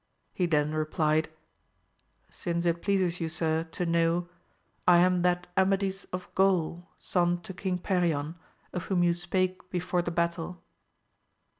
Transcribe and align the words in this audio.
He 0.33 0.47
then 0.47 0.71
replied, 0.73 1.29
Since 2.31 2.65
it 2.65 2.81
pleases 2.81 3.21
you 3.21 3.29
sir 3.29 3.65
to 3.65 3.85
know, 3.85 4.29
I 4.87 4.97
am 4.97 5.21
that 5.21 5.45
Amadis 5.55 6.05
of 6.05 6.27
Gaul, 6.33 6.87
son 6.97 7.39
to 7.41 7.53
King 7.53 7.77
Perion, 7.77 8.33
of 8.73 8.85
whom 8.85 9.03
you 9.03 9.13
spake 9.13 9.69
before 9.69 10.01
the 10.01 10.09
battle. 10.09 10.59